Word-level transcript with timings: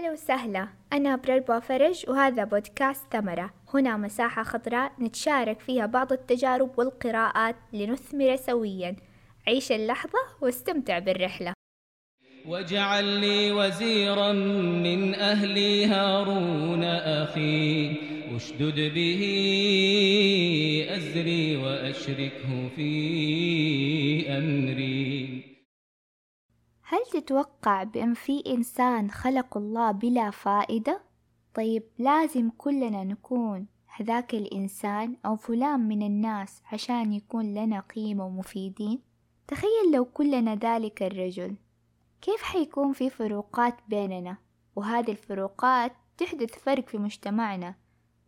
هلا 0.00 0.12
وسهلا. 0.12 0.68
أنا 0.92 1.16
برلبا 1.16 1.60
فرج 1.60 2.04
وهذا 2.08 2.44
بودكاست 2.44 3.02
ثمرة. 3.12 3.50
هنا 3.74 3.96
مساحة 3.96 4.42
خضراء 4.42 4.92
نتشارك 5.00 5.60
فيها 5.60 5.86
بعض 5.86 6.12
التجارب 6.12 6.78
والقراءات 6.78 7.56
لنثمر 7.72 8.36
سويا. 8.36 8.96
عيش 9.48 9.72
اللحظة 9.72 10.18
واستمتع 10.40 10.98
بالرحلة. 10.98 11.52
واجعل 12.46 13.04
لي 13.04 13.52
وزيرا 13.52 14.32
من 14.82 15.14
أهلي 15.14 15.86
هارون 15.86 16.84
أخي. 16.84 17.92
أشدد 18.36 18.94
به 18.94 19.22
أزري 20.96 21.56
وأشركه 21.56 22.68
في 22.76 24.28
أمري. 24.38 25.39
هل 26.92 27.00
تتوقع 27.12 27.82
بأن 27.82 28.14
في 28.14 28.42
إنسان 28.46 29.10
خلق 29.10 29.56
الله 29.56 29.90
بلا 29.90 30.30
فائدة؟ 30.30 31.00
طيب 31.54 31.82
لازم 31.98 32.50
كلنا 32.58 33.04
نكون 33.04 33.66
هذاك 33.86 34.34
الإنسان 34.34 35.16
أو 35.26 35.36
فلان 35.36 35.80
من 35.80 36.02
الناس 36.02 36.62
عشان 36.72 37.12
يكون 37.12 37.54
لنا 37.54 37.80
قيمة 37.80 38.26
ومفيدين؟ 38.26 39.02
تخيل 39.48 39.92
لو 39.94 40.04
كلنا 40.04 40.54
ذلك 40.54 41.02
الرجل 41.02 41.56
كيف 42.22 42.42
حيكون 42.42 42.92
في 42.92 43.10
فروقات 43.10 43.74
بيننا 43.88 44.36
وهذه 44.76 45.10
الفروقات 45.10 45.92
تحدث 46.18 46.58
فرق 46.58 46.88
في 46.88 46.98
مجتمعنا 46.98 47.74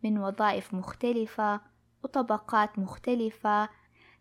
من 0.03 0.17
وظائف 0.17 0.73
مختلفة 0.73 1.61
وطبقات 2.03 2.79
مختلفة 2.79 3.69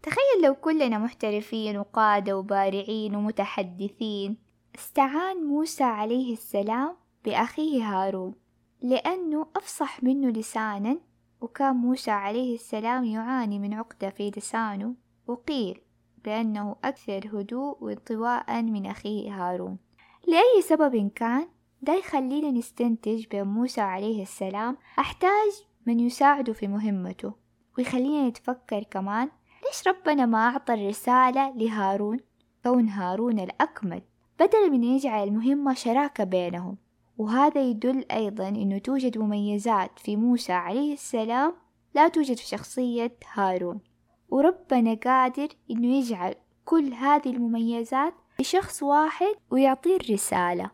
تخيل 0.03 0.45
لو 0.45 0.55
كلنا 0.55 0.99
محترفين 0.99 1.77
وقادة 1.77 2.39
وبارعين 2.39 3.17
ومتحدثين. 3.17 4.37
استعان 4.75 5.37
موسى 5.37 5.85
عليه 5.85 6.33
السلام 6.33 6.97
بأخيه 7.25 7.85
هارون 7.85 8.35
لأنه 8.83 9.47
أفصح 9.57 10.03
منه 10.03 10.29
لسانا. 10.29 10.99
وكان 11.41 11.77
موسى 11.77 12.11
عليه 12.11 12.55
السلام 12.55 13.05
يعاني 13.05 13.59
من 13.59 13.75
عقدة 13.75 14.11
في 14.11 14.31
لسانه. 14.37 14.95
وقيل 15.27 15.81
بأنه 16.25 16.77
أكثر 16.85 17.21
هدوء 17.33 17.85
وانطواء 17.85 18.63
من 18.63 18.87
أخيه 18.87 19.31
هارون. 19.31 19.79
لأي 20.27 20.63
سبب 20.63 21.11
كان 21.15 21.49
ده 21.83 21.95
يخلينا 21.95 22.51
نستنتج 22.51 23.27
بأن 23.27 23.47
موسى 23.49 23.81
عليه 23.81 24.23
السلام 24.23 24.77
أحتاج 24.99 25.53
من 25.87 26.01
يساعده 26.01 26.53
في 26.53 26.69
مهمته. 26.69 27.33
ويخلينا 27.79 28.29
نتفكر 28.29 28.83
كمان 28.83 29.31
ليش 29.65 29.89
ربنا 29.89 30.27
ما 30.27 30.39
أعطى 30.49 30.75
الرسالة 30.75 31.53
لهارون 31.57 32.21
كون 32.65 32.89
هارون 32.89 33.41
الأكمل؟ 33.41 34.03
بدل 34.41 34.71
من 34.71 34.85
يجعل 34.85 35.29
المهمة 35.29 35.75
شراكة 35.75 36.25
بينهم. 36.25 36.77
وهذا 37.19 37.61
يدل 37.61 38.05
أيضا 38.11 38.49
أنه 38.49 38.79
توجد 38.79 39.19
مميزات 39.19 39.99
في 39.99 40.17
موسى 40.17 40.53
عليه 40.53 40.93
السلام 40.93 41.55
لا 41.95 42.09
توجد 42.09 42.37
في 42.37 42.47
شخصية 42.47 43.17
هارون. 43.33 43.81
وربنا 44.29 44.95
قادر 44.95 45.49
إنه 45.71 45.87
يجعل 45.87 46.35
كل 46.65 46.93
هذه 46.95 47.31
المميزات 47.31 48.15
لشخص 48.41 48.83
واحد 48.83 49.35
ويعطيه 49.51 49.97
الرسالة. 49.97 50.71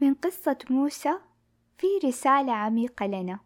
من 0.00 0.14
قصة 0.14 0.58
موسى 0.70 1.14
في 1.78 1.86
رسالة 2.04 2.52
عميقة 2.52 3.06
لنا. 3.06 3.40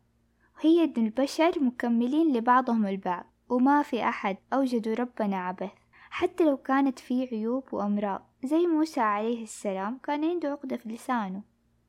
هي 0.61 0.85
أن 0.85 0.93
البشر 0.97 1.61
مكملين 1.61 2.37
لبعضهم 2.37 2.87
البعض. 2.87 3.32
وما 3.53 3.83
في 3.83 4.05
أحد 4.09 4.37
أوجدوا 4.53 4.95
ربنا 4.95 5.37
عبث 5.37 5.73
حتى 6.11 6.45
لو 6.45 6.57
كانت 6.57 6.99
في 6.99 7.29
عيوب 7.33 7.65
وأمراض. 7.73 8.23
زي 8.45 8.67
موسى 8.67 9.01
عليه 9.01 9.43
السلام 9.43 9.99
كان 10.03 10.25
عنده 10.25 10.49
عقدة 10.51 10.77
في 10.77 10.89
لسانه 10.89 11.43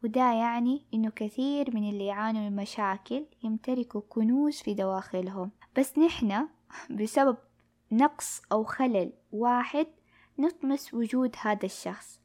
وده 0.03 0.33
يعني 0.33 0.85
إنه 0.93 1.11
كثير 1.15 1.75
من 1.75 1.89
اللي 1.89 2.05
يعانوا 2.05 2.49
من 2.49 2.55
مشاكل 2.55 3.25
يمتلكوا 3.43 4.01
كنوز 4.09 4.61
في 4.61 4.73
دواخلهم. 4.73 5.51
بس 5.77 5.97
نحنا 5.97 6.49
بسبب 6.99 7.37
نقص 7.91 8.41
أو 8.51 8.63
خلل 8.63 9.13
واحد 9.31 9.87
نطمس 10.39 10.93
وجود 10.93 11.35
هذا 11.41 11.65
الشخص. 11.65 12.19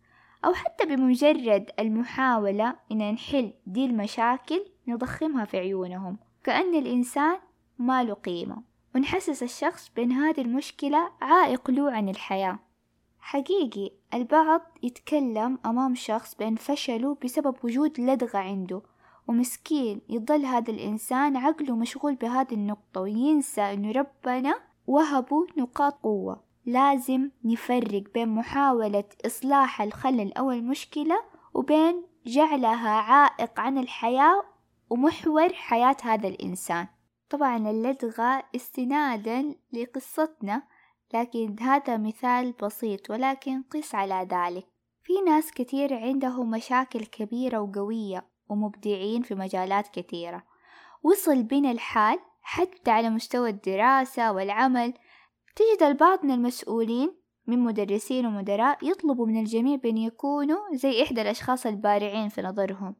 أو 0.44 0.54
حتى 0.54 0.86
بمجرد 0.86 1.70
المحاولة 1.78 2.76
إن 2.92 3.12
نحل 3.12 3.52
دي 3.66 3.84
المشاكل 3.84 4.64
نضخمها 4.88 5.44
في 5.44 5.58
عيونهم 5.58 6.18
كأن 6.44 6.74
الإنسان 6.74 7.38
ما 7.78 8.04
له 8.04 8.14
قيمة. 8.14 8.67
ونحسس 8.98 9.42
الشخص 9.42 9.90
بأن 9.96 10.12
هذه 10.12 10.40
المشكلة 10.40 11.10
عائق 11.20 11.70
له 11.70 11.90
عن 11.90 12.08
الحياة. 12.08 12.58
حقيقي 13.20 13.90
البعض 14.14 14.60
يتكلم 14.82 15.58
أمام 15.66 15.94
شخص 15.94 16.34
بأن 16.34 16.56
فشله 16.56 17.16
بسبب 17.24 17.56
وجود 17.64 18.00
لدغة 18.00 18.38
عنده 18.38 18.82
ومسكين 19.28 20.00
يضل 20.08 20.44
هذا 20.46 20.70
الإنسان 20.70 21.36
عقله 21.36 21.76
مشغول 21.76 22.14
بهذه 22.14 22.52
النقطة 22.54 23.00
وينسى 23.00 23.60
إنه 23.60 23.92
ربنا 23.92 24.54
وهبه 24.86 25.46
نقاط 25.56 25.98
قوة. 26.02 26.40
لازم 26.66 27.30
نفرق 27.44 28.02
بين 28.14 28.28
محاولة 28.28 29.04
إصلاح 29.26 29.82
الخلل 29.82 30.32
أو 30.32 30.50
المشكلة 30.50 31.20
وبين 31.54 32.02
جعلها 32.26 32.90
عائق 32.90 33.60
عن 33.60 33.78
الحياة 33.78 34.44
ومحور 34.90 35.52
حياة 35.52 35.96
هذا 36.02 36.28
الإنسان. 36.28 36.86
طبعا 37.30 37.70
اللدغة 37.70 38.44
استنادا 38.56 39.54
لقصتنا 39.72 40.62
لكن 41.14 41.56
هذا 41.60 41.96
مثال 41.96 42.52
بسيط 42.52 43.10
ولكن 43.10 43.62
قس 43.62 43.94
على 43.94 44.28
ذلك. 44.30 44.66
في 45.02 45.12
ناس 45.26 45.52
كثير 45.52 45.94
عندهم 45.94 46.50
مشاكل 46.50 47.04
كبيرة 47.04 47.58
وقوية 47.58 48.26
ومبدعين 48.48 49.22
في 49.22 49.34
مجالات 49.34 49.88
كثيرة. 49.88 50.42
وصل 51.02 51.42
بنا 51.42 51.70
الحال 51.70 52.18
حتى 52.42 52.90
على 52.90 53.10
مستوى 53.10 53.50
الدراسة 53.50 54.32
والعمل 54.32 54.94
تجد 55.56 55.82
البعض 55.82 56.24
من 56.24 56.30
المسؤولين 56.30 57.14
من 57.46 57.58
مدرسين 57.58 58.26
ومدراء 58.26 58.78
يطلبوا 58.82 59.26
من 59.26 59.40
الجميع 59.40 59.76
بأن 59.76 59.98
يكونوا 59.98 60.58
زي 60.74 61.02
إحدى 61.02 61.22
الأشخاص 61.22 61.66
البارعين 61.66 62.28
في 62.28 62.42
نظرهم. 62.42 62.94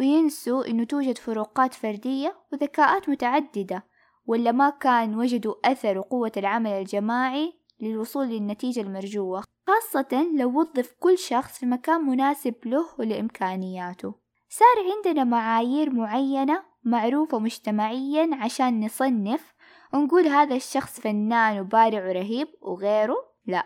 وينسوا 0.00 0.66
إنه 0.66 0.84
توجد 0.84 1.18
فروقات 1.18 1.74
فردية 1.74 2.36
وذكاءات 2.52 3.08
متعددة 3.08 3.84
ولا 4.26 4.52
ما 4.52 4.70
كان 4.70 5.14
وجدوا 5.18 5.54
أثر 5.64 5.98
وقوة 5.98 6.32
العمل 6.36 6.70
الجماعي 6.70 7.52
للوصول 7.80 8.26
للنتيجة 8.26 8.80
المرجوة 8.80 9.44
خاصة 9.66 10.26
لو 10.36 10.60
وظف 10.60 10.94
كل 11.00 11.18
شخص 11.18 11.58
في 11.58 11.66
مكان 11.66 12.00
مناسب 12.00 12.54
له 12.64 12.86
ولإمكانياته. 12.98 14.14
صار 14.48 14.92
عندنا 14.96 15.24
معايير 15.24 15.90
معينة 15.90 16.62
معروفة 16.84 17.38
مجتمعيا 17.38 18.30
عشان 18.32 18.84
نصنف 18.84 19.54
ونقول 19.94 20.26
هذا 20.26 20.56
الشخص 20.56 21.00
فنان 21.00 21.60
وبارع 21.60 22.08
ورهيب 22.08 22.48
وغيره؟ 22.62 23.16
لا. 23.46 23.64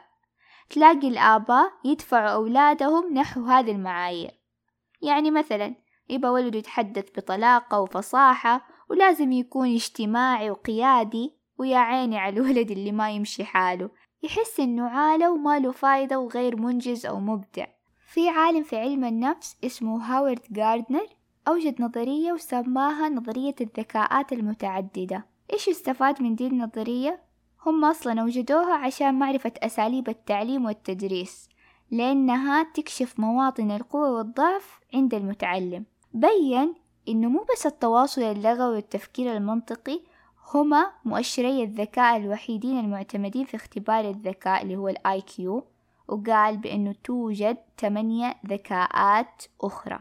تلاقي 0.70 1.08
الآباء 1.08 1.72
يدفعوا 1.84 2.30
أولادهم 2.30 3.14
نحو 3.14 3.44
هذه 3.44 3.70
المعايير. 3.70 4.30
يعني 5.02 5.30
مثلا 5.30 5.83
يبقى 6.08 6.32
ولده 6.32 6.58
يتحدث 6.58 7.04
بطلاقة 7.16 7.80
وفصاحة 7.80 8.66
ولازم 8.90 9.32
يكون 9.32 9.74
اجتماعي 9.74 10.50
وقيادي 10.50 11.34
ويا 11.58 11.78
عيني 11.78 12.18
على 12.18 12.40
الولد 12.40 12.70
اللي 12.70 12.92
ما 12.92 13.10
يمشي 13.10 13.44
حاله. 13.44 13.90
يحس 14.22 14.60
إنه 14.60 14.88
عالة 14.88 15.30
وما 15.30 15.58
له 15.58 15.72
فايدة 15.72 16.18
وغير 16.18 16.56
منجز 16.56 17.06
أو 17.06 17.20
مبدع. 17.20 17.66
في 18.06 18.28
عالم 18.28 18.62
في 18.62 18.76
علم 18.76 19.04
النفس 19.04 19.56
اسمه 19.64 20.04
هاورد 20.04 20.40
جاردنر 20.50 21.06
أوجد 21.48 21.82
نظرية 21.82 22.32
وسماها 22.32 23.08
نظرية 23.08 23.54
الذكاءات 23.60 24.32
المتعددة. 24.32 25.26
إيش 25.52 25.68
استفاد 25.68 26.22
من 26.22 26.34
دي 26.34 26.46
النظرية؟ 26.46 27.22
هم 27.66 27.84
أصلا 27.84 28.20
أوجدوها 28.20 28.74
عشان 28.74 29.18
معرفة 29.18 29.52
أساليب 29.62 30.08
التعليم 30.08 30.64
والتدريس 30.64 31.48
لأنها 31.90 32.62
تكشف 32.62 33.20
مواطن 33.20 33.70
القوة 33.70 34.12
والضعف 34.12 34.80
عند 34.94 35.14
المتعلم. 35.14 35.84
بين 36.14 36.74
إنه 37.08 37.28
مو 37.28 37.46
بس 37.52 37.66
التواصل 37.66 38.22
اللغوي 38.22 38.74
والتفكير 38.74 39.36
المنطقي 39.36 40.00
هما 40.54 40.92
مؤشري 41.04 41.62
الذكاء 41.62 42.16
الوحيدين 42.16 42.80
المعتمدين 42.80 43.44
في 43.44 43.56
اختبار 43.56 44.10
الذكاء 44.10 44.62
اللي 44.62 44.76
هو 44.76 44.88
ال 44.88 45.20
IQ 45.20 45.64
وقال 46.08 46.56
بأنه 46.56 46.94
توجد 47.04 47.56
ثمانية 47.78 48.34
ذكاءات 48.46 49.42
أخرى. 49.60 49.98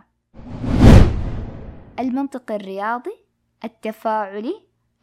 المنطق 1.99 2.51
الرياضي 2.51 3.15
التفاعلي 3.63 4.55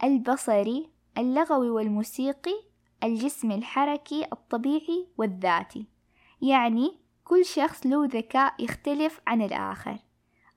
البصري 0.03 0.89
اللغوي 1.17 1.69
والموسيقي 1.69 2.63
الجسم 3.03 3.51
الحركي 3.51 4.25
الطبيعي 4.33 5.07
والذاتي. 5.17 5.85
يعني 6.41 6.97
كل 7.23 7.45
شخص 7.45 7.85
له 7.85 8.05
ذكاء 8.05 8.63
يختلف 8.63 9.21
عن 9.27 9.41
الآخر. 9.41 9.97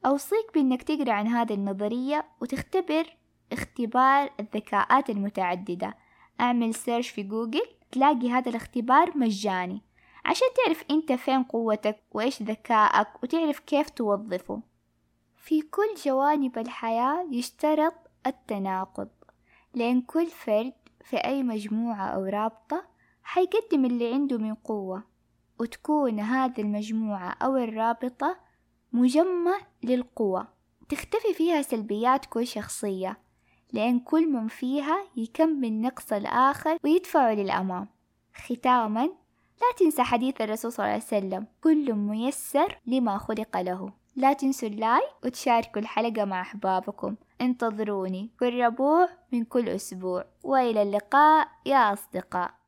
أوصيك 0.07 0.55
بأنك 0.55 0.83
تقرأ 0.83 1.13
عن 1.13 1.27
هذه 1.27 1.55
النظرية 1.55 2.25
وتختبر 2.41 3.17
اختبار 3.53 4.31
الذكاءات 4.41 5.11
المتعددة. 5.11 5.95
أعمل 6.41 6.75
search 6.75 7.09
في 7.09 7.23
جوجل 7.23 7.67
تلاقي 7.93 8.31
هذا 8.31 8.49
الاختبار 8.51 9.19
مجاني. 9.19 9.83
عشان 10.25 10.49
تعرف 10.57 10.85
أنت 10.91 11.13
فين 11.13 11.43
قوتك 11.43 12.01
وإيش 12.13 12.43
ذكائك 12.43 13.09
وتعرف 13.23 13.59
كيف 13.59 13.91
توظفه. 13.91 14.63
في 15.37 15.63
كل 15.63 15.95
جوانب 16.05 16.59
الحياة 16.59 17.27
يشترط 17.31 17.95
التناقض. 18.27 19.09
لأن 19.75 20.01
كل 20.01 20.27
فرد 20.27 20.73
في 21.05 21.17
أي 21.17 21.43
مجموعة 21.43 22.07
أو 22.07 22.25
رابطة 22.25 22.85
حيقدم 23.23 23.85
اللي 23.85 24.15
عنده 24.15 24.39
من 24.39 24.55
قوة. 24.55 25.05
وتكون 25.61 26.21
هذه 26.21 26.61
المجموعة 26.61 27.31
أو 27.43 27.57
الرابطة 27.57 28.44
مجمع 28.95 29.61
للقوة. 29.83 30.49
تختفي 30.89 31.35
فيها 31.35 31.63
سلبيات 31.63 32.27
كل 32.27 32.47
شخصية 32.47 33.19
لأن 33.73 34.01
كل 34.01 34.27
من 34.33 34.49
فيها 34.49 35.05
يكمل 35.17 35.81
نقص 35.81 36.13
الآخر 36.13 36.79
ويدفعه 36.85 37.35
للأمام. 37.35 37.89
ختاما 38.35 39.05
لا 39.61 39.77
تنسى 39.79 40.03
حديث 40.03 40.41
الرسول 40.41 40.73
صلى 40.73 40.85
الله 40.85 40.95
عليه 40.95 41.05
وسلم 41.05 41.47
كل 41.61 41.93
ميسر 41.93 42.79
لما 42.87 43.19
خلق 43.19 43.57
له. 43.57 43.93
لا 44.17 44.33
تنسوا 44.33 44.69
اللايك 44.69 45.11
وتشاركوا 45.25 45.83
الحلقة 45.83 46.25
مع 46.25 46.41
أحبابكم. 46.41 47.17
انتظروني. 47.41 48.31
كل 48.41 48.61
ربوع 48.61 49.09
من 49.33 49.45
كل 49.45 49.69
أسبوع. 49.69 50.25
وإلى 50.43 50.83
اللقاء 50.83 51.49
يا 51.67 51.93
أصدقاء. 51.93 52.64